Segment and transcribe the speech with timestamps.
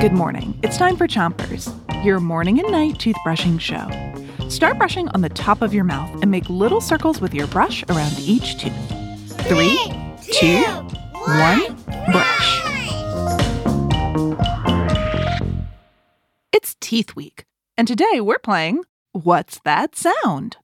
[0.00, 0.58] Good morning.
[0.62, 1.72] It's time for Chompers,
[2.04, 4.48] your morning and night toothbrushing show.
[4.48, 7.82] Start brushing on the top of your mouth and make little circles with your brush
[7.88, 8.72] around each tooth.
[9.48, 9.76] Three,
[10.32, 11.76] two, one,
[12.12, 12.62] brush.
[16.52, 17.44] It's Teeth Week,
[17.76, 20.58] and today we're playing What's That Sound?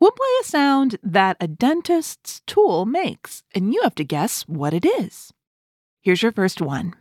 [0.00, 4.74] We'll play a sound that a dentist's tool makes, and you have to guess what
[4.74, 5.32] it is.
[6.02, 6.94] Here's your first one.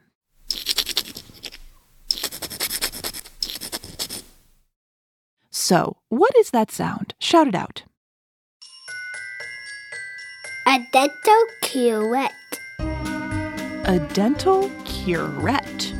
[5.50, 7.14] So, what is that sound?
[7.20, 7.84] Shout it out.
[10.68, 12.32] A dental curette.
[12.80, 15.94] A dental curette.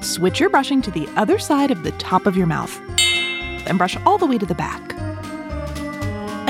[0.00, 2.80] Switch your brushing to the other side of the top of your mouth.
[3.64, 4.94] Then brush all the way to the back.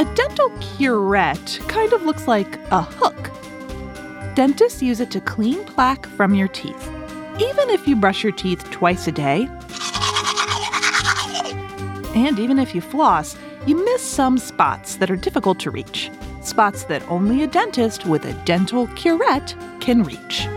[0.03, 3.31] A dental curette kind of looks like a hook.
[4.35, 6.91] Dentists use it to clean plaque from your teeth.
[7.39, 9.49] Even if you brush your teeth twice a day,
[12.17, 16.11] and even if you floss, you miss some spots that are difficult to reach.
[16.43, 20.49] Spots that only a dentist with a dental curette can reach.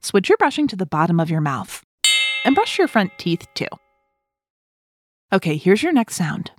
[0.00, 1.82] Switch your brushing to the bottom of your mouth
[2.44, 3.66] and brush your front teeth too.
[5.32, 6.50] Okay, here's your next sound.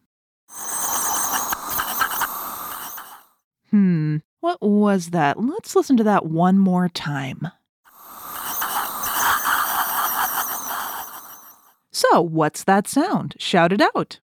[3.69, 5.39] Hmm, what was that?
[5.39, 7.49] Let's listen to that one more time.
[11.91, 13.35] So, what's that sound?
[13.37, 14.19] Shout it out.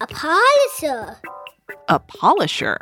[0.00, 1.16] A polisher.
[1.88, 2.78] A polisher.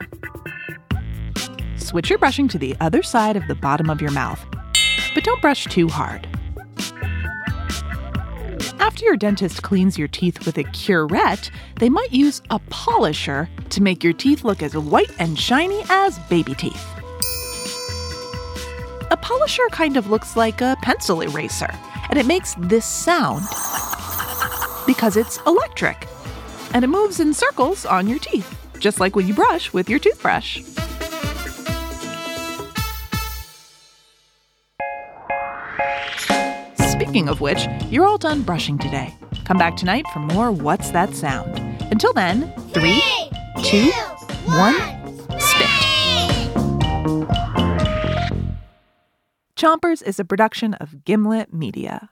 [1.76, 4.44] Switch your brushing to the other side of the bottom of your mouth,
[5.14, 6.28] but don't brush too hard.
[9.02, 11.50] After your dentist cleans your teeth with a curette,
[11.80, 16.20] they might use a polisher to make your teeth look as white and shiny as
[16.30, 16.86] baby teeth.
[19.10, 21.74] A polisher kind of looks like a pencil eraser,
[22.10, 23.42] and it makes this sound
[24.86, 26.06] because it's electric
[26.72, 29.98] and it moves in circles on your teeth, just like when you brush with your
[29.98, 30.62] toothbrush.
[37.12, 39.14] Speaking of which, you're all done brushing today.
[39.44, 41.58] Come back tonight for more What's That Sound?
[41.90, 43.02] Until then, three,
[43.62, 43.90] two,
[44.46, 44.74] one,
[45.38, 45.68] spit.
[49.56, 52.08] Chompers is a production of Gimlet Media.